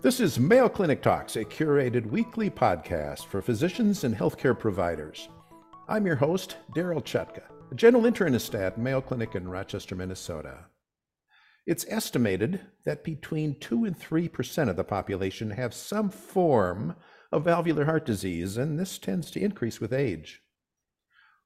[0.00, 5.28] This is Mayo Clinic Talks, a curated weekly podcast for physicians and healthcare providers.
[5.88, 7.42] I'm your host, Darryl Chutka,
[7.72, 10.66] a general internist at Mayo Clinic in Rochester, Minnesota.
[11.66, 16.94] It's estimated that between 2 and 3% of the population have some form
[17.32, 20.42] of valvular heart disease, and this tends to increase with age.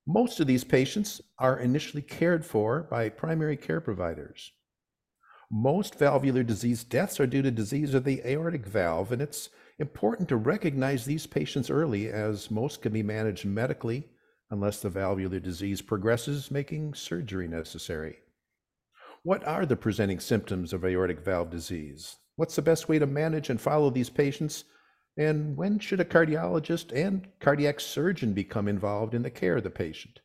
[0.07, 4.53] Most of these patients are initially cared for by primary care providers.
[5.54, 10.26] Most valvular disease deaths are due to disease of the aortic valve, and it's important
[10.30, 14.08] to recognize these patients early as most can be managed medically
[14.50, 18.20] unless the valvular disease progresses, making surgery necessary.
[19.25, 22.16] What are the presenting symptoms of aortic valve disease?
[22.36, 24.64] What's the best way to manage and follow these patients?
[25.18, 29.70] And when should a cardiologist and cardiac surgeon become involved in the care of the
[29.70, 30.20] patient?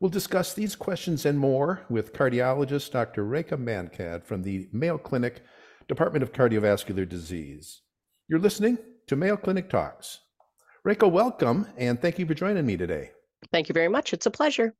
[0.00, 3.22] We'll discuss these questions and more with cardiologist Dr.
[3.22, 5.42] Rekha Mankad from the Mayo Clinic
[5.88, 7.82] Department of Cardiovascular Disease.
[8.26, 10.20] You're listening to Mayo Clinic Talks.
[10.88, 13.10] Rekha, welcome, and thank you for joining me today.
[13.52, 14.14] Thank you very much.
[14.14, 14.72] It's a pleasure.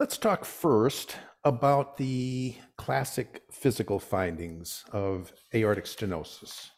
[0.00, 6.70] Let's talk first about the classic physical findings of aortic stenosis.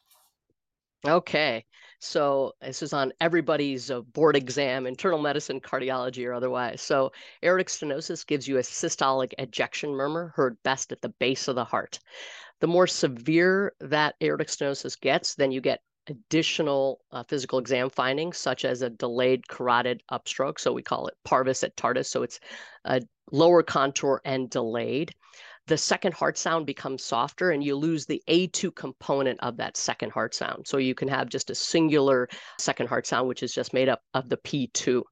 [1.07, 1.65] Okay.
[2.05, 6.83] So this is on everybody's uh, board exam, internal medicine, cardiology, or otherwise.
[6.83, 11.55] So aortic stenosis gives you a systolic ejection murmur heard best at the base of
[11.55, 11.99] the heart.
[12.61, 18.37] The more severe that aortic stenosis gets, then you get additional uh, physical exam findings,
[18.37, 20.61] such as a delayed carotid upstroke.
[20.61, 22.07] So we call it parvus et tardus.
[22.07, 22.39] So it's
[22.85, 23.01] a
[23.33, 25.15] lower contour and delayed
[25.67, 30.13] the second heart sound becomes softer and you lose the A2 component of that second
[30.13, 30.67] heart sound.
[30.67, 34.03] So you can have just a singular second heart sound, which is just made up
[34.13, 35.03] of the P2.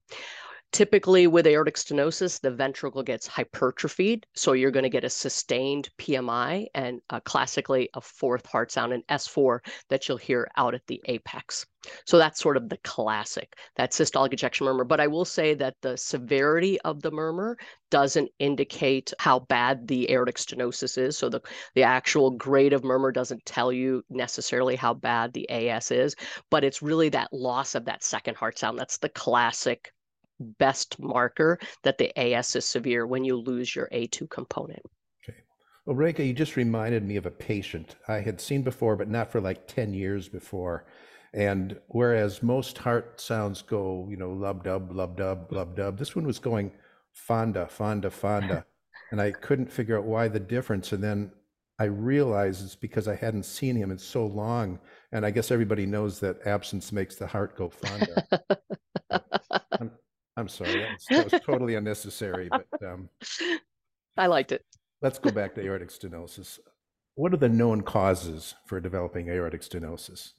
[0.72, 4.24] Typically, with aortic stenosis, the ventricle gets hypertrophied.
[4.34, 8.94] So you're going to get a sustained PMI and uh, classically a fourth heart sound,
[8.94, 9.58] an S4
[9.90, 11.66] that you'll hear out at the apex.
[12.06, 14.84] So that's sort of the classic, that systolic ejection murmur.
[14.84, 17.58] But I will say that the severity of the murmur
[17.90, 21.18] doesn't indicate how bad the aortic stenosis is.
[21.18, 21.42] So the,
[21.74, 26.16] the actual grade of murmur doesn't tell you necessarily how bad the AS is,
[26.50, 28.78] but it's really that loss of that second heart sound.
[28.78, 29.92] That's the classic
[30.42, 34.82] best marker that the AS is severe when you lose your A2 component.
[35.24, 35.38] Okay.
[35.86, 39.30] Well, Rekha, you just reminded me of a patient I had seen before, but not
[39.30, 40.86] for like 10 years before.
[41.34, 46.14] And whereas most heart sounds go, you know, lub dub, lub dub, lub dub, this
[46.14, 46.72] one was going
[47.12, 48.66] fonda, fonda, fonda.
[49.10, 50.92] and I couldn't figure out why the difference.
[50.92, 51.32] And then
[51.78, 54.78] I realized it's because I hadn't seen him in so long.
[55.10, 58.24] And I guess everybody knows that absence makes the heart go fonda.
[60.42, 63.08] I'm, sorry, that was, that was totally unnecessary, but um,
[64.16, 64.64] I liked it.
[65.00, 66.58] let's go back to aortic stenosis.
[67.14, 70.32] What are the known causes for developing aortic stenosis?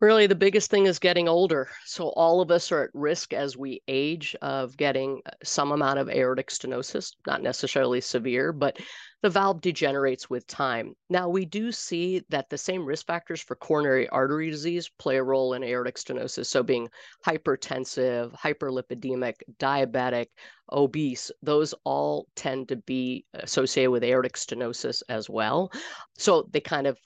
[0.00, 1.68] Really, the biggest thing is getting older.
[1.84, 5.98] So, all of us are at risk as we age of getting uh, some amount
[5.98, 8.78] of aortic stenosis, not necessarily severe, but
[9.22, 10.94] the valve degenerates with time.
[11.10, 15.22] Now, we do see that the same risk factors for coronary artery disease play a
[15.24, 16.46] role in aortic stenosis.
[16.46, 16.88] So, being
[17.26, 20.26] hypertensive, hyperlipidemic, diabetic,
[20.70, 25.72] obese, those all tend to be associated with aortic stenosis as well.
[26.16, 26.96] So, they kind of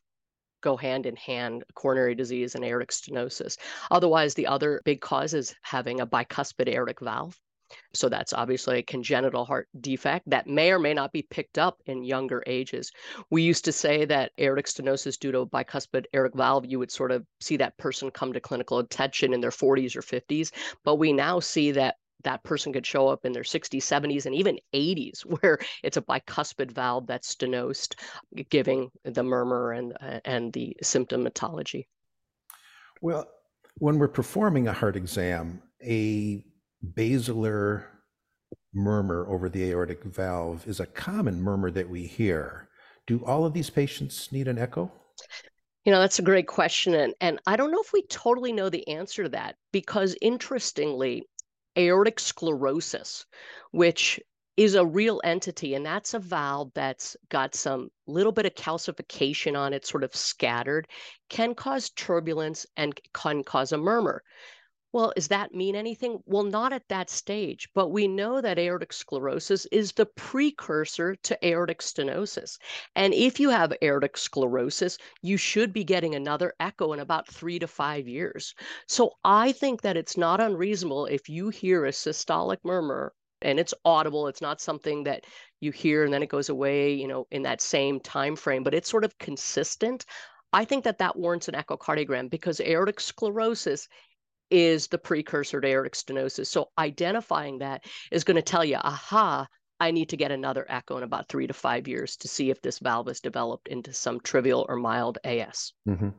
[0.63, 3.59] go hand in hand coronary disease and aortic stenosis.
[3.91, 7.39] Otherwise, the other big cause is having a bicuspid aortic valve.
[7.95, 11.81] So that's obviously a congenital heart defect that may or may not be picked up
[11.87, 12.93] in younger ages.
[13.31, 17.13] We used to say that aortic stenosis due to bicuspid aortic valve, you would sort
[17.13, 20.53] of see that person come to clinical attention in their 40s or 50s.
[20.85, 24.35] But we now see that that person could show up in their 60s, 70s, and
[24.35, 27.97] even 80s, where it's a bicuspid valve that's stenosed,
[28.51, 31.87] giving the murmur and uh, and the symptomatology.
[33.01, 33.29] Well,
[33.79, 36.45] when we're performing a heart exam, a
[36.95, 37.89] basilar
[38.75, 42.69] murmur over the aortic valve is a common murmur that we hear.
[43.07, 44.91] Do all of these patients need an echo?
[45.85, 46.95] You know, that's a great question.
[46.95, 51.25] And, and I don't know if we totally know the answer to that because interestingly,
[51.79, 53.25] aortic sclerosis,
[53.71, 54.21] which
[54.57, 59.57] is a real entity and that's a valve that's got some little bit of calcification
[59.59, 60.87] on it sort of scattered
[61.31, 64.23] can cause turbulence and can cause a murmur
[64.93, 66.23] well, does that mean anything?
[66.27, 71.47] Well, not at that stage, but we know that aortic sclerosis is the precursor to
[71.47, 72.59] aortic stenosis.
[72.95, 77.59] And if you have aortic sclerosis, you should be getting another echo in about three
[77.59, 78.55] to five years.
[78.87, 83.75] So I think that it's not unreasonable if you hear a systolic murmur and it's
[83.85, 85.25] audible it's not something that
[85.61, 88.73] you hear and then it goes away you know in that same time frame but
[88.73, 90.07] it's sort of consistent
[90.53, 93.89] I think that that warrants an echocardiogram because aortic sclerosis
[94.53, 96.47] is the precursor to aortic stenosis.
[96.47, 99.47] So identifying that is going to tell you, aha,
[99.81, 102.61] I need to get another echo in about three to five years to see if
[102.61, 105.73] this valve has developed into some trivial or mild AS.
[105.89, 106.11] Mm-hmm.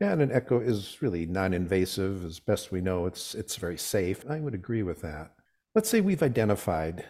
[0.00, 2.24] Yeah, and an echo is really non-invasive.
[2.24, 4.28] As best we know, it's it's very safe.
[4.28, 5.30] I would agree with that.
[5.74, 7.06] Let's say we've identified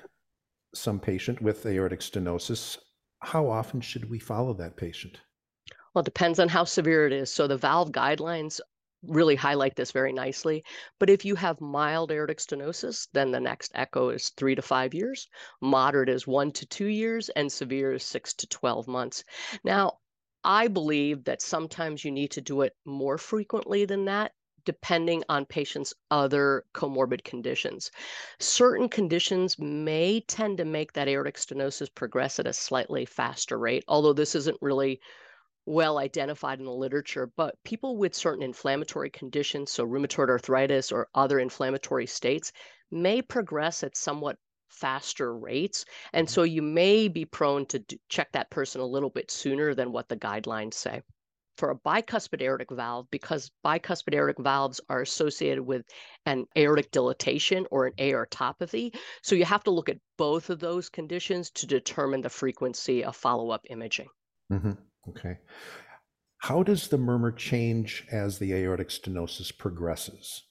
[0.74, 2.78] some patient with aortic stenosis.
[3.20, 5.18] How often should we follow that patient?
[5.94, 7.32] Well, it depends on how severe it is.
[7.32, 8.60] So the valve guidelines
[9.08, 10.64] really highlight this very nicely.
[10.98, 14.94] But if you have mild aortic stenosis, then the next echo is three to five
[14.94, 15.28] years,
[15.60, 19.24] moderate is one to two years, and severe is six to 12 months.
[19.64, 19.98] Now,
[20.44, 24.32] I believe that sometimes you need to do it more frequently than that
[24.66, 27.90] depending on patients' other comorbid conditions.
[28.40, 33.84] Certain conditions may tend to make that aortic stenosis progress at a slightly faster rate,
[33.88, 35.00] although this isn't really
[35.66, 41.08] well identified in the literature, but people with certain inflammatory conditions, so rheumatoid arthritis or
[41.14, 42.52] other inflammatory states,
[42.90, 45.84] may progress at somewhat faster rates.
[46.12, 46.32] And mm-hmm.
[46.32, 50.08] so you may be prone to check that person a little bit sooner than what
[50.08, 51.02] the guidelines say.
[51.58, 55.86] For a bicuspid aortic valve, because bicuspid aortic valves are associated with
[56.26, 60.90] an aortic dilatation or an aortopathy, so you have to look at both of those
[60.90, 64.08] conditions to determine the frequency of follow up imaging.
[64.52, 64.72] Mm-hmm.
[65.08, 65.38] Okay.
[66.38, 70.44] How does the murmur change as the aortic stenosis progresses?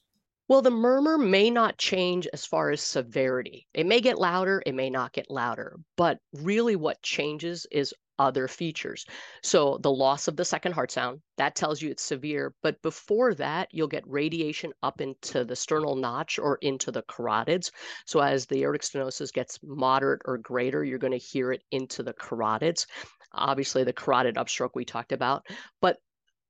[0.48, 3.66] Well, the murmur may not change as far as severity.
[3.74, 8.48] It may get louder, it may not get louder, but really what changes is other
[8.48, 9.04] features.
[9.42, 12.54] So the loss of the second heart sound, that tells you it's severe.
[12.62, 17.70] But before that, you'll get radiation up into the sternal notch or into the carotids.
[18.06, 22.02] So as the aortic stenosis gets moderate or greater, you're going to hear it into
[22.02, 22.86] the carotids.
[23.36, 25.46] Obviously, the carotid upstroke we talked about.
[25.80, 25.98] But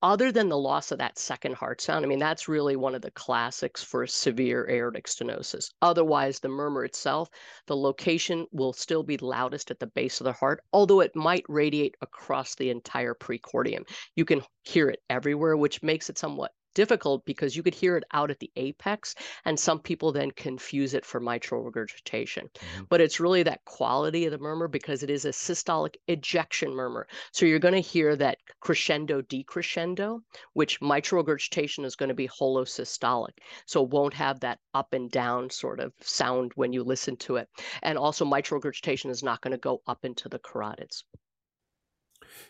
[0.02, 3.02] other than the loss of that second heart sound, I mean, that's really one of
[3.02, 5.70] the classics for severe aortic stenosis.
[5.80, 7.30] Otherwise, the murmur itself,
[7.66, 11.44] the location will still be loudest at the base of the heart, although it might
[11.48, 13.88] radiate across the entire precordium.
[14.14, 18.04] You can hear it everywhere, which makes it somewhat difficult because you could hear it
[18.12, 19.14] out at the apex
[19.46, 22.50] and some people then confuse it for mitral regurgitation.
[22.54, 22.84] Mm-hmm.
[22.90, 27.08] but it's really that quality of the murmur because it is a systolic ejection murmur.
[27.32, 30.20] So you're going to hear that crescendo decrescendo
[30.52, 33.38] which mitral regurgitation is going to be holosystolic.
[33.64, 37.36] So it won't have that up and down sort of sound when you listen to
[37.36, 37.48] it.
[37.82, 41.04] And also mitral regurgitation is not going to go up into the carotids.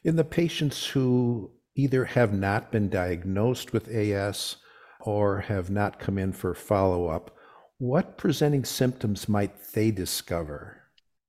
[0.02, 4.56] In the patients who either have not been diagnosed with AS
[5.00, 7.37] or have not come in for follow up,
[7.78, 10.82] what presenting symptoms might they discover?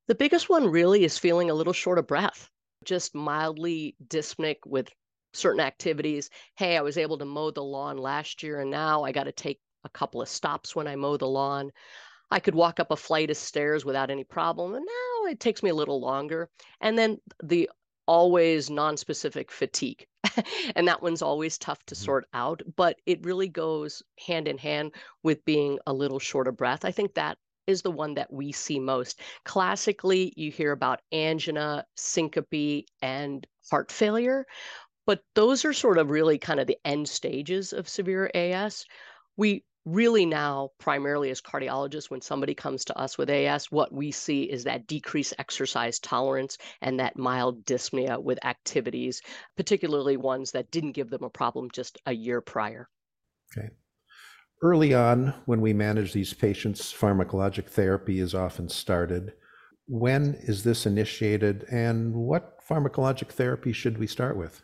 [0.07, 2.49] The biggest one really is feeling a little short of breath,
[2.85, 4.89] just mildly dyspneic with
[5.33, 6.29] certain activities.
[6.55, 9.33] Hey, I was able to mow the lawn last year, and now I got to
[9.33, 11.71] take a couple of stops when I mow the lawn.
[12.31, 15.61] I could walk up a flight of stairs without any problem, and now it takes
[15.61, 16.49] me a little longer.
[16.81, 17.69] And then the
[18.07, 20.05] always non-specific fatigue
[20.75, 22.05] and that one's always tough to mm-hmm.
[22.05, 24.93] sort out but it really goes hand in hand
[25.23, 26.85] with being a little short of breath.
[26.85, 29.19] I think that is the one that we see most.
[29.43, 34.45] Classically you hear about angina syncope and heart failure
[35.05, 38.85] but those are sort of really kind of the end stages of severe as
[39.37, 44.11] we really now primarily as cardiologists when somebody comes to us with as what we
[44.11, 49.21] see is that decreased exercise tolerance and that mild dyspnea with activities
[49.55, 52.89] particularly ones that didn't give them a problem just a year prior.
[53.57, 53.69] Okay.
[54.61, 59.31] Early on when we manage these patients pharmacologic therapy is often started.
[59.87, 64.63] When is this initiated and what pharmacologic therapy should we start with?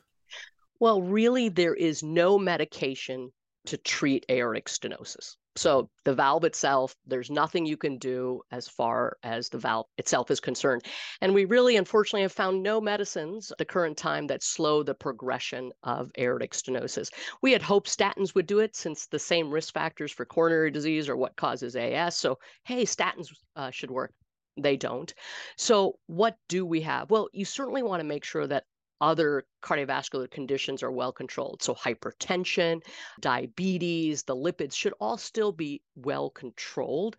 [0.82, 3.32] Well really there is no medication
[3.65, 5.36] to treat aortic stenosis.
[5.55, 10.32] So the valve itself, there's nothing you can do as far as the valve itself
[10.32, 10.84] is concerned.
[11.22, 14.96] And we really, unfortunately, have found no medicines at the current time that slow the
[14.96, 17.10] progression of aortic stenosis.
[17.43, 21.08] We had hoped statins would do it since the same risk factors for coronary disease
[21.08, 22.17] are what causes AS.
[22.17, 24.12] So, hey, statins uh, should work.
[24.58, 25.13] They don't.
[25.58, 27.12] So, what do we have?
[27.12, 28.65] Well, you certainly want to make sure that
[29.03, 31.62] other cardiovascular conditions are well controlled.
[31.62, 32.81] So, hypertension,
[33.19, 37.17] diabetes, the lipids should all still be well controlled,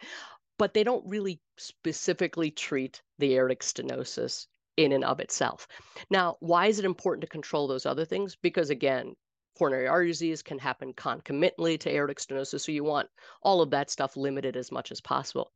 [0.59, 4.47] but they don't really specifically treat the aortic stenosis
[4.79, 5.69] in and of itself.
[6.11, 8.35] Now, why is it important to control those other things?
[8.35, 9.15] Because again,
[9.59, 13.09] coronary artery disease can happen concomitantly to aortic stenosis, so you want
[13.43, 15.53] all of that stuff limited as much as possible.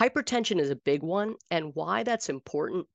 [0.00, 2.86] Hypertension is a big one, and why that's important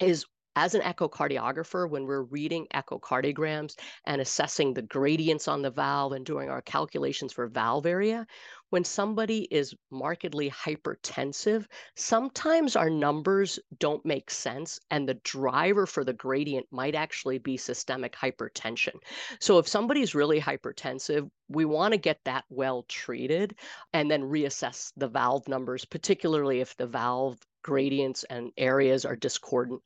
[0.00, 0.26] is
[0.58, 6.26] as an echocardiographer, when we're reading echocardiograms and assessing the gradients on the valve and
[6.26, 8.26] doing our calculations for valve area,
[8.70, 16.02] when somebody is markedly hypertensive, sometimes our numbers don't make sense, and the driver for
[16.02, 18.96] the gradient might actually be systemic hypertension.
[19.38, 23.54] So, if somebody's really hypertensive, we want to get that well treated
[23.92, 29.82] and then reassess the valve numbers, particularly if the valve gradients and areas are discordant.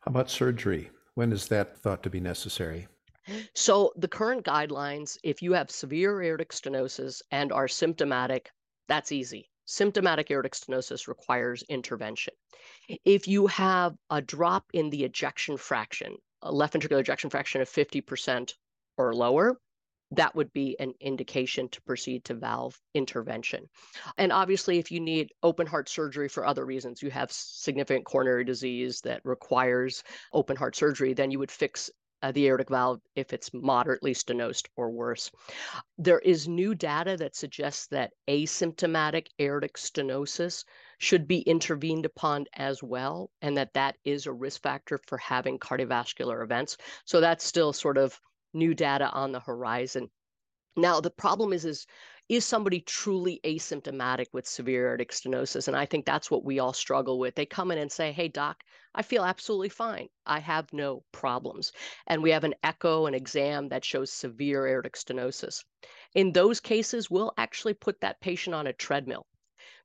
[0.00, 0.90] How about surgery?
[1.14, 2.86] When is that thought to be necessary?
[3.54, 8.50] So, the current guidelines, if you have severe aortic stenosis and are symptomatic,
[8.88, 9.50] that's easy.
[9.66, 12.32] Symptomatic aortic stenosis requires intervention.
[13.04, 17.68] If you have a drop in the ejection fraction, a left ventricular ejection fraction of
[17.68, 18.54] 50%
[18.96, 19.60] or lower,
[20.10, 23.68] that would be an indication to proceed to valve intervention.
[24.16, 28.44] And obviously, if you need open heart surgery for other reasons, you have significant coronary
[28.44, 31.90] disease that requires open heart surgery, then you would fix
[32.22, 35.30] uh, the aortic valve if it's moderately stenosed or worse.
[35.98, 40.64] There is new data that suggests that asymptomatic aortic stenosis
[40.98, 45.58] should be intervened upon as well, and that that is a risk factor for having
[45.58, 46.76] cardiovascular events.
[47.04, 48.18] So that's still sort of
[48.52, 50.10] new data on the horizon.
[50.76, 51.86] Now the problem is is
[52.28, 55.66] is somebody truly asymptomatic with severe aortic stenosis?
[55.66, 57.34] And I think that's what we all struggle with.
[57.34, 58.62] They come in and say, Hey, doc,
[58.94, 60.08] I feel absolutely fine.
[60.26, 61.72] I have no problems.
[62.06, 65.64] And we have an echo, an exam that shows severe aortic stenosis.
[66.14, 69.26] In those cases, we'll actually put that patient on a treadmill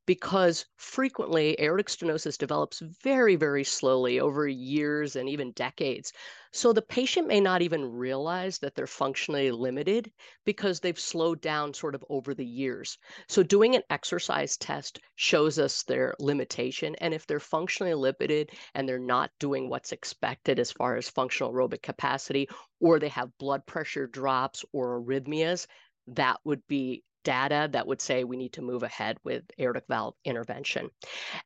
[0.05, 6.11] because frequently aortic stenosis develops very, very slowly over years and even decades.
[6.51, 10.11] So the patient may not even realize that they're functionally limited
[10.45, 12.97] because they've slowed down sort of over the years.
[13.27, 16.95] So doing an exercise test shows us their limitation.
[16.95, 21.53] And if they're functionally limited and they're not doing what's expected as far as functional
[21.53, 22.47] aerobic capacity,
[22.79, 25.65] or they have blood pressure drops or arrhythmias,
[26.07, 30.15] that would be data that would say we need to move ahead with aortic valve
[30.25, 30.89] intervention.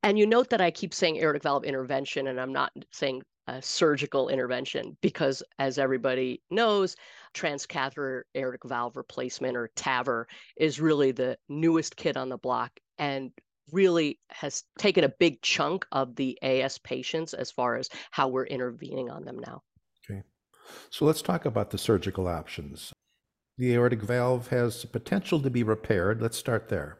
[0.04, 3.62] And you note that I keep saying aortic valve intervention, and I'm not saying a
[3.62, 6.96] surgical intervention because, as everybody knows,
[7.34, 10.26] transcatheter aortic valve replacement or TAVR
[10.58, 13.32] is really the newest kid on the block and
[13.72, 18.46] really has taken a big chunk of the AS patients as far as how we're
[18.46, 19.62] intervening on them now.
[20.10, 20.24] Okay.
[20.90, 22.94] So let's talk about the surgical options.
[23.58, 26.22] The aortic valve has the potential to be repaired.
[26.22, 27.00] Let's start there.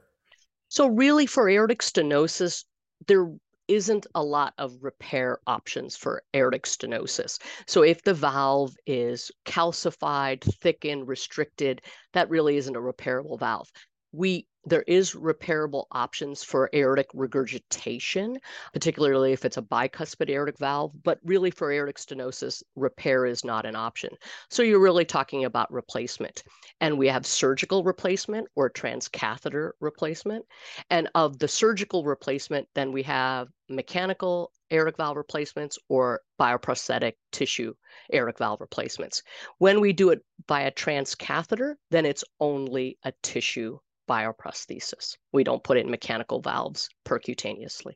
[0.70, 2.66] So, really, for aortic stenosis,
[3.08, 3.32] there
[3.68, 7.40] isn't a lot of repair options for aortic stenosis.
[7.68, 11.82] So, if the valve is calcified, thickened, restricted,
[12.14, 13.70] that really isn't a repairable valve.
[14.12, 18.38] We there is repairable options for aortic regurgitation,
[18.74, 23.66] particularly if it's a bicuspid aortic valve, but really for aortic stenosis, repair is not
[23.66, 24.10] an option.
[24.50, 26.44] So you're really talking about replacement.
[26.82, 30.46] And we have surgical replacement or transcatheter replacement.
[30.90, 37.74] And of the surgical replacement, then we have mechanical aortic valve replacements or bioprosthetic tissue
[38.14, 39.24] aortic valve replacements.
[39.60, 45.18] When we do it via transcatheter, then it's only a tissue bioprosthesis.
[45.34, 47.94] We don't put it in mechanical valves percutaneously.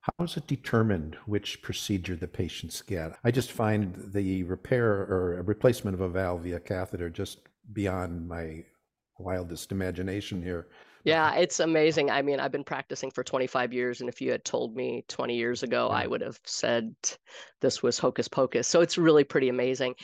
[0.00, 3.16] How is it determined which procedure the patients get?
[3.24, 7.40] I just find the repair or replacement of a valve via catheter just
[7.72, 8.64] beyond my
[9.18, 10.68] wildest imagination here.
[11.04, 12.10] Yeah, it's amazing.
[12.10, 15.36] I mean, I've been practicing for 25 years, and if you had told me 20
[15.36, 15.96] years ago, yeah.
[15.96, 16.94] I would have said
[17.60, 18.66] this was hocus pocus.
[18.66, 19.94] So it's really pretty amazing.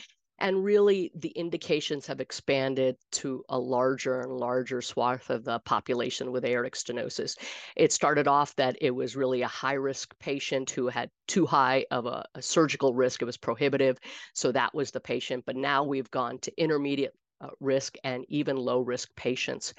[0.41, 6.31] And really, the indications have expanded to a larger and larger swath of the population
[6.31, 7.37] with aortic stenosis.
[7.75, 11.85] It started off that it was really a high risk patient who had too high
[11.91, 13.99] of a, a surgical risk, it was prohibitive.
[14.33, 15.45] So that was the patient.
[15.45, 19.75] But now we've gone to intermediate uh, risk and even low risk patients.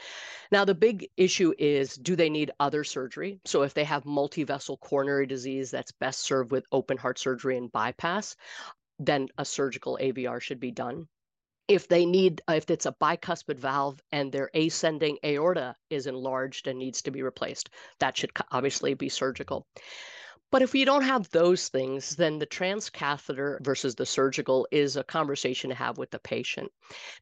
[0.50, 3.40] Now, the big issue is do they need other surgery?
[3.45, 7.71] So, if they have multivessel coronary disease, that's best served with open heart surgery and
[7.71, 8.37] bypass
[9.07, 11.09] then a surgical AVR should be done.
[11.69, 16.67] If they need, uh, if it's a bicuspid valve and their ascending aorta is enlarged
[16.67, 19.67] and needs to be replaced, that should obviously be surgical.
[20.51, 25.05] But if you don't have those things, then the transcatheter versus the surgical is a
[25.05, 26.71] conversation to have with the patient.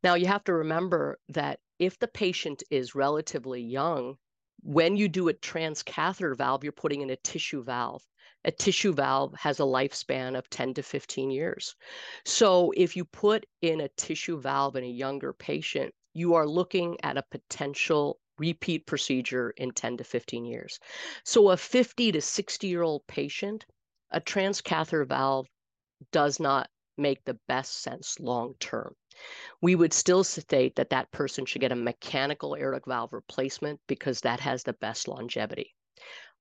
[0.03, 4.17] Now, you have to remember that if the patient is relatively young,
[4.63, 8.05] when you do a transcatheter valve, you're putting in a tissue valve
[8.45, 11.75] a tissue valve has a lifespan of 10 to 15 years.
[12.25, 16.97] So if you put in a tissue valve in a younger patient, you are looking
[17.03, 20.81] at a potential repeat procedure in 10 to 15 years.
[21.25, 23.67] So a 50 to 60 year old patient
[24.11, 25.47] a transcatheter valve
[26.11, 28.95] does not make the best sense long term.
[29.61, 34.21] We would still state that that person should get a mechanical aortic valve replacement because
[34.23, 35.75] that has the best longevity.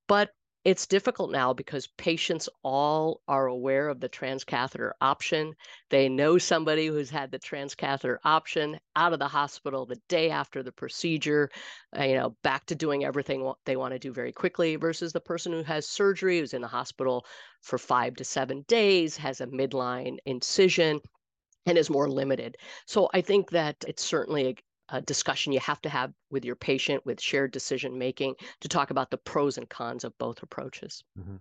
[0.07, 0.31] But
[0.65, 5.55] it's difficult now because patients all are aware of the transcatheter option.
[5.89, 10.61] They know somebody who's had the transcatheter option out of the hospital the day after
[10.61, 11.49] the procedure,
[11.97, 15.21] uh, you know, back to doing everything they want to do very quickly versus the
[15.21, 17.25] person who has surgery, who's in the hospital
[17.61, 20.99] for five to seven days, has a midline incision,
[21.65, 22.57] and is more limited.
[22.85, 24.57] So I think that it's certainly
[24.91, 28.89] a discussion you have to have with your patient with shared decision making to talk
[28.91, 31.03] about the pros and cons of both approaches.
[31.19, 31.35] Mm-hmm.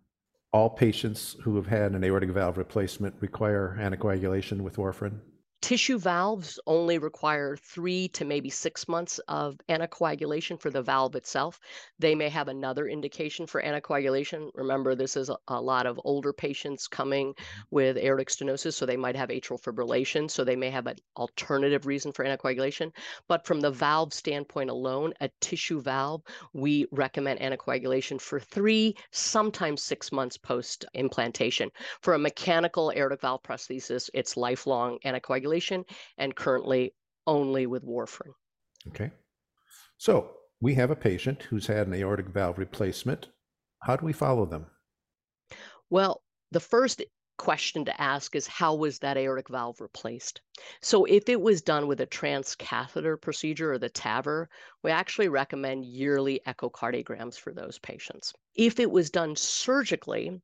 [0.52, 5.20] All patients who have had an aortic valve replacement require anticoagulation with warfarin?
[5.60, 11.58] Tissue valves only require three to maybe six months of anticoagulation for the valve itself.
[11.98, 14.50] They may have another indication for anticoagulation.
[14.54, 17.60] Remember, this is a, a lot of older patients coming mm-hmm.
[17.72, 21.86] with aortic stenosis, so they might have atrial fibrillation, so they may have an alternative
[21.86, 22.92] reason for anticoagulation.
[23.26, 26.22] But from the valve standpoint alone, a tissue valve,
[26.52, 31.70] we recommend anticoagulation for three, sometimes six months post implantation.
[32.00, 35.47] For a mechanical aortic valve prosthesis, it's lifelong anticoagulation
[36.18, 36.94] and currently
[37.26, 38.32] only with warfarin.
[38.88, 39.10] Okay.
[39.98, 43.28] So we have a patient who's had an aortic valve replacement.
[43.82, 44.66] How do we follow them?
[45.90, 47.02] Well, the first
[47.38, 50.40] question to ask is how was that aortic valve replaced?
[50.82, 54.46] So if it was done with a transcatheter procedure or the TAVR,
[54.82, 58.32] we actually recommend yearly echocardiograms for those patients.
[58.56, 60.42] If it was done surgically,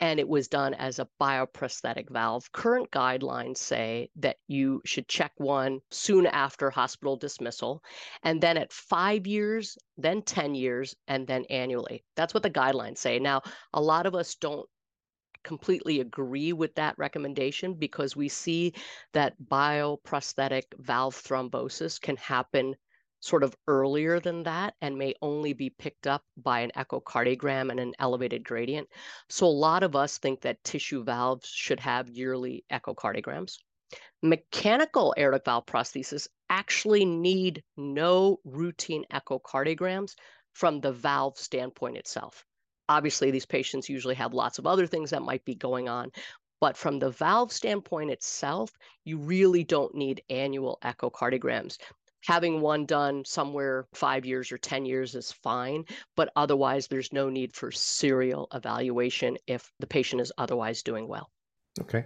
[0.00, 2.50] and it was done as a bioprosthetic valve.
[2.52, 7.82] Current guidelines say that you should check one soon after hospital dismissal,
[8.22, 12.02] and then at five years, then 10 years, and then annually.
[12.16, 13.18] That's what the guidelines say.
[13.18, 13.42] Now,
[13.74, 14.68] a lot of us don't
[15.42, 18.74] completely agree with that recommendation because we see
[19.12, 22.74] that bioprosthetic valve thrombosis can happen
[23.20, 27.78] sort of earlier than that and may only be picked up by an echocardiogram and
[27.78, 28.88] an elevated gradient.
[29.28, 33.58] So a lot of us think that tissue valves should have yearly echocardiograms.
[34.22, 40.14] Mechanical aortic valve prosthesis actually need no routine echocardiograms
[40.54, 42.44] from the valve standpoint itself.
[42.88, 46.10] Obviously, these patients usually have lots of other things that might be going on,
[46.60, 48.70] but from the valve standpoint itself,
[49.04, 51.78] you really don't need annual echocardiograms
[52.24, 55.84] having one done somewhere five years or 10 years is fine,
[56.16, 61.30] but otherwise, there's no need for serial evaluation if the patient is otherwise doing well.
[61.80, 62.04] Okay.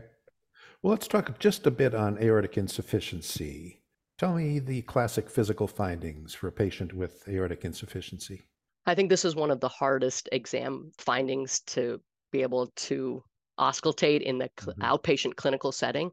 [0.83, 3.83] Well, let's talk just a bit on aortic insufficiency.
[4.19, 8.45] Tell me the classic physical findings for a patient with aortic insufficiency.
[8.87, 12.01] I think this is one of the hardest exam findings to
[12.31, 13.23] be able to
[13.59, 14.83] auscultate in the mm-hmm.
[14.83, 16.11] outpatient clinical setting.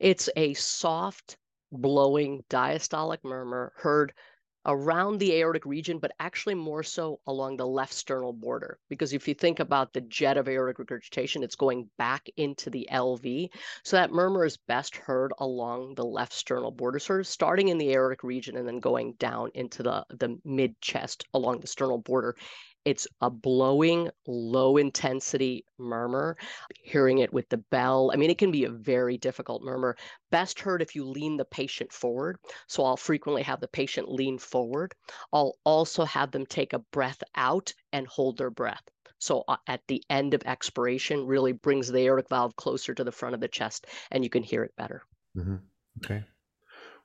[0.00, 1.36] It's a soft
[1.76, 4.12] blowing diastolic murmur heard
[4.66, 8.78] around the aortic region, but actually more so along the left sternal border.
[8.88, 12.88] Because if you think about the jet of aortic regurgitation, it's going back into the
[12.92, 13.48] LV.
[13.84, 17.78] So that murmur is best heard along the left sternal border, sort of starting in
[17.78, 21.98] the aortic region and then going down into the, the mid chest along the sternal
[21.98, 22.36] border
[22.86, 26.36] it's a blowing, low intensity murmur.
[26.84, 29.96] Hearing it with the bell, I mean, it can be a very difficult murmur.
[30.30, 32.38] Best heard if you lean the patient forward.
[32.68, 34.94] So I'll frequently have the patient lean forward.
[35.32, 38.82] I'll also have them take a breath out and hold their breath.
[39.18, 43.10] So uh, at the end of expiration, really brings the aortic valve closer to the
[43.10, 45.02] front of the chest, and you can hear it better.
[45.36, 45.56] Mm-hmm.
[46.04, 46.22] Okay.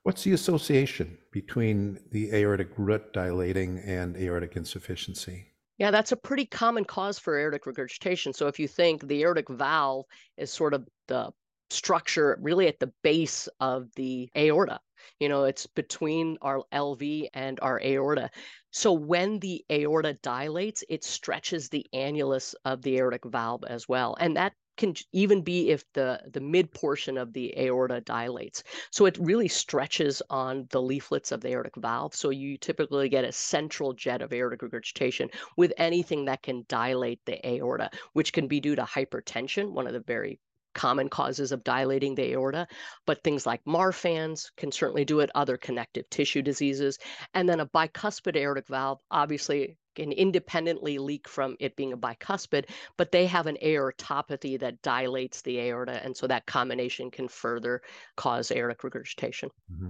[0.03, 5.50] What's the association between the aortic root dilating and aortic insufficiency?
[5.81, 8.33] Yeah, that's a pretty common cause for aortic regurgitation.
[8.33, 10.05] So if you think the aortic valve
[10.37, 11.33] is sort of the
[11.71, 14.79] structure really at the base of the aorta,
[15.19, 18.29] you know, it's between our LV and our aorta.
[18.71, 24.15] So when the aorta dilates, it stretches the annulus of the aortic valve as well.
[24.19, 28.63] And that can even be if the the mid portion of the aorta dilates.
[28.89, 32.15] So it really stretches on the leaflets of the aortic valve.
[32.15, 37.21] So you typically get a central jet of aortic regurgitation with anything that can dilate
[37.25, 40.39] the aorta, which can be due to hypertension, one of the very
[40.73, 42.67] common causes of dilating the aorta,
[43.05, 46.97] but things like Marfan's can certainly do it, other connective tissue diseases.
[47.33, 52.69] And then a bicuspid aortic valve, obviously can independently leak from it being a bicuspid,
[52.97, 56.03] but they have an aortopathy that dilates the aorta.
[56.03, 57.81] And so that combination can further
[58.15, 59.49] cause aortic regurgitation.
[59.71, 59.89] Mm-hmm.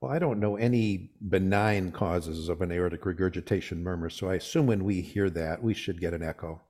[0.00, 4.10] Well, I don't know any benign causes of an aortic regurgitation murmur.
[4.10, 6.60] So I assume when we hear that, we should get an echo.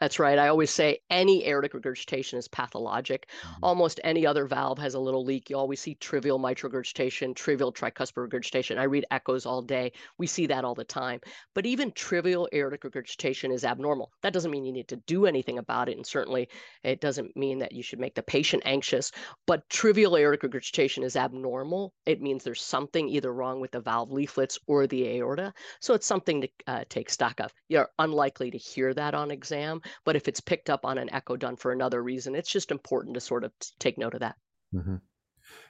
[0.00, 0.38] That's right.
[0.38, 3.28] I always say any aortic regurgitation is pathologic.
[3.28, 3.64] Mm-hmm.
[3.64, 5.48] Almost any other valve has a little leak.
[5.48, 8.76] You always see trivial mitral regurgitation, trivial tricuspid regurgitation.
[8.76, 9.92] I read echoes all day.
[10.18, 11.20] We see that all the time.
[11.54, 14.10] But even trivial aortic regurgitation is abnormal.
[14.22, 15.96] That doesn't mean you need to do anything about it.
[15.96, 16.48] And certainly
[16.82, 19.12] it doesn't mean that you should make the patient anxious.
[19.46, 21.94] But trivial aortic regurgitation is abnormal.
[22.04, 25.54] It means there's something either wrong with the valve leaflets or the aorta.
[25.80, 27.52] So it's something to uh, take stock of.
[27.68, 31.36] You're unlikely to hear that on exam but if it's picked up on an echo
[31.36, 34.36] done for another reason, it's just important to sort of take note of that.
[34.74, 34.96] Mm-hmm.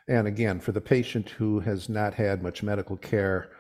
[0.09, 3.50] And again, for the patient who has not had much medical care,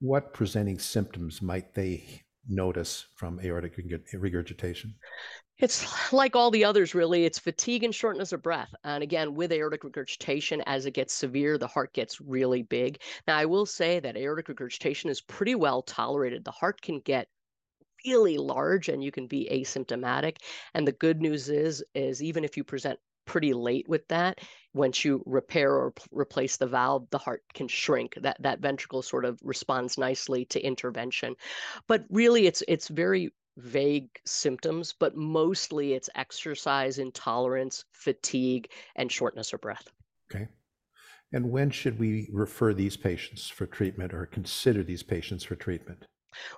[0.00, 3.78] what presenting symptoms might they notice from aortic
[4.12, 4.94] regurgitation?
[5.58, 7.24] It's like all the others, really.
[7.24, 8.74] It's fatigue and shortness of breath.
[8.84, 13.00] And again, with aortic regurgitation, as it gets severe, the heart gets really big.
[13.26, 16.44] Now, I will say that aortic regurgitation is pretty well tolerated.
[16.44, 17.28] The heart can get
[18.06, 20.38] really large and you can be asymptomatic.
[20.74, 24.40] And the good news is, is even if you present pretty late with that,
[24.74, 28.14] once you repair or p- replace the valve, the heart can shrink.
[28.20, 31.36] That that ventricle sort of responds nicely to intervention.
[31.86, 39.52] But really, it's it's very vague symptoms, but mostly it's exercise intolerance, fatigue, and shortness
[39.52, 39.88] of breath.
[40.30, 40.48] Okay.
[41.32, 46.06] And when should we refer these patients for treatment or consider these patients for treatment?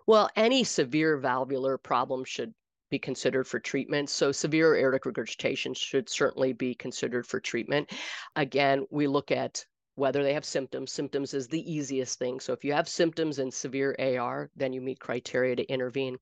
[0.06, 2.54] Well, any severe valvular problem should
[2.90, 4.08] be considered for treatment.
[4.10, 7.90] So severe aortic regurgitation should certainly be considered for treatment.
[8.36, 9.64] Again, we look at
[9.96, 10.92] whether they have symptoms.
[10.92, 12.38] Symptoms is the easiest thing.
[12.38, 16.18] So if you have symptoms and severe AR, then you meet criteria to intervene.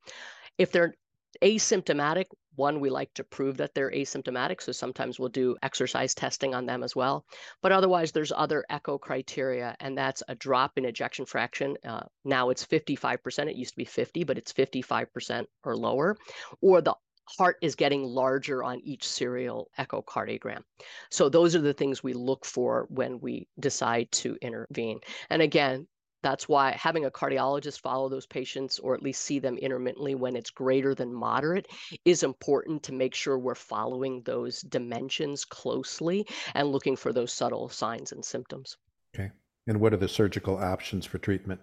[0.58, 0.94] If they're
[1.42, 4.62] asymptomatic, one, we like to prove that they're asymptomatic.
[4.62, 7.24] So sometimes we'll do exercise testing on them as well.
[7.62, 11.76] But otherwise, there's other echo criteria, and that's a drop in ejection fraction.
[11.84, 13.48] Uh, now it's 55%.
[13.48, 16.16] It used to be 50, but it's 55% or lower.
[16.60, 16.94] Or the
[17.38, 20.62] heart is getting larger on each serial echocardiogram.
[21.10, 25.00] So those are the things we look for when we decide to intervene.
[25.30, 25.86] And again,
[26.24, 30.34] that's why having a cardiologist follow those patients or at least see them intermittently when
[30.34, 31.68] it's greater than moderate
[32.06, 37.68] is important to make sure we're following those dimensions closely and looking for those subtle
[37.68, 38.78] signs and symptoms.
[39.14, 39.30] Okay.
[39.66, 41.60] And what are the surgical options for treatment?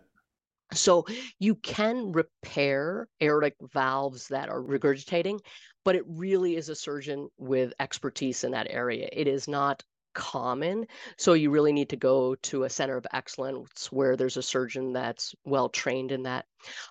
[0.73, 1.07] So
[1.39, 5.39] you can repair aortic valves that are regurgitating,
[5.83, 9.09] but it really is a surgeon with expertise in that area.
[9.11, 10.87] It is not common.
[11.17, 14.93] So you really need to go to a center of excellence where there's a surgeon
[14.93, 16.45] that's well trained in that.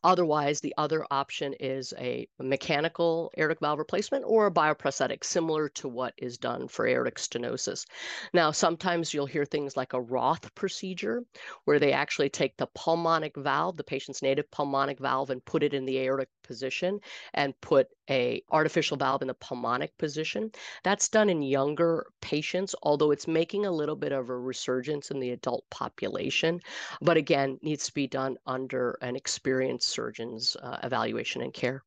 [0.05, 5.89] Otherwise, the other option is a mechanical aortic valve replacement or a bioprosthetic, similar to
[5.89, 7.87] what is done for aortic stenosis.
[8.33, 11.23] Now, sometimes you'll hear things like a Ross procedure,
[11.65, 15.75] where they actually take the pulmonic valve, the patient's native pulmonic valve, and put it
[15.75, 16.99] in the aortic position
[17.35, 20.51] and put a artificial valve in the pulmonic position.
[20.83, 25.21] That's done in younger patients, although it's making a little bit of a resurgence in
[25.21, 26.61] the adult population.
[27.01, 31.83] But again, needs to be done under an experienced surgeon's uh, evaluation and care.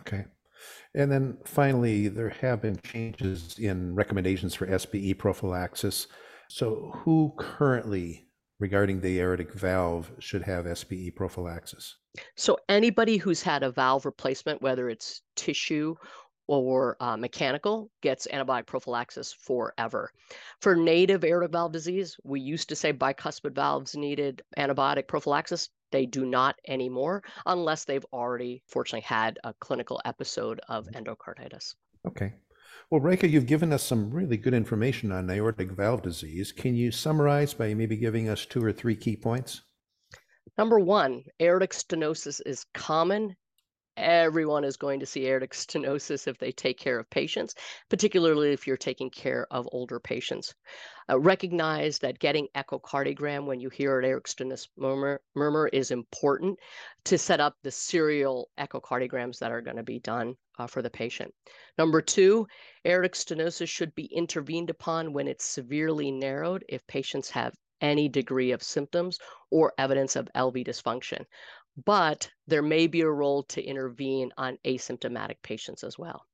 [0.00, 0.24] Okay.
[0.94, 6.08] And then finally, there have been changes in recommendations for SBE prophylaxis.
[6.48, 8.26] So, who currently
[8.58, 11.96] regarding the aortic valve should have SBE prophylaxis?
[12.36, 15.94] So, anybody who's had a valve replacement, whether it's tissue
[16.48, 20.10] or uh, mechanical, gets antibiotic prophylaxis forever.
[20.60, 25.68] For native aortic valve disease, we used to say bicuspid valves needed antibiotic prophylaxis.
[25.90, 31.02] They do not anymore, unless they've already, fortunately, had a clinical episode of mm-hmm.
[31.02, 31.74] endocarditis.
[32.06, 32.34] Okay.
[32.90, 36.50] Well, Rekha, you've given us some really good information on aortic valve disease.
[36.50, 39.62] Can you summarize by maybe giving us two or three key points?
[40.58, 43.36] Number one, aortic stenosis is common.
[44.00, 47.54] Everyone is going to see aortic stenosis if they take care of patients,
[47.90, 50.54] particularly if you're taking care of older patients.
[51.10, 56.58] Uh, recognize that getting echocardiogram when you hear an aortic stenosis murmur, murmur is important
[57.04, 60.90] to set up the serial echocardiograms that are going to be done uh, for the
[60.90, 61.34] patient.
[61.76, 62.46] Number two,
[62.86, 68.52] aortic stenosis should be intervened upon when it's severely narrowed if patients have any degree
[68.52, 69.18] of symptoms
[69.50, 71.24] or evidence of LV dysfunction.
[71.84, 76.26] But there may be a role to intervene on asymptomatic patients as well.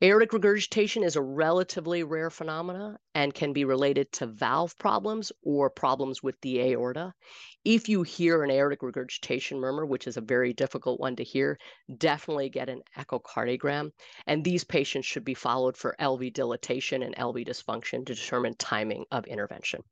[0.00, 5.68] Aortic regurgitation is a relatively rare phenomena and can be related to valve problems or
[5.68, 7.12] problems with the aorta.
[7.64, 11.58] If you hear an aortic regurgitation murmur, which is a very difficult one to hear,
[11.96, 13.90] definitely get an echocardiogram.
[14.26, 19.04] And these patients should be followed for LV dilatation and LV dysfunction to determine timing
[19.10, 19.82] of intervention.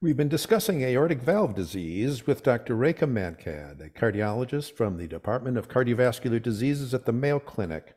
[0.00, 2.74] We've been discussing aortic valve disease with Dr.
[2.74, 7.94] Rekha Mankad, a cardiologist from the Department of Cardiovascular Diseases at the Mayo Clinic.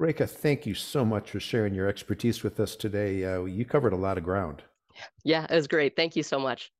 [0.00, 3.24] Rekha, thank you so much for sharing your expertise with us today.
[3.24, 4.62] Uh, you covered a lot of ground.
[5.24, 5.96] Yeah, it was great.
[5.96, 6.72] Thank you so much.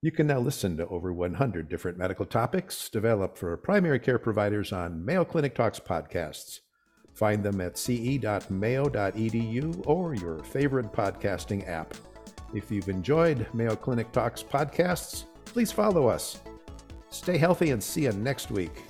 [0.00, 4.72] You can now listen to over 100 different medical topics developed for primary care providers
[4.72, 6.60] on Mayo Clinic Talks podcasts.
[7.14, 8.22] Find them at ce.mayo.edu
[9.86, 11.94] or your favorite podcasting app.
[12.54, 16.38] If you've enjoyed Mayo Clinic Talks podcasts, please follow us.
[17.10, 18.84] Stay healthy and see you next week.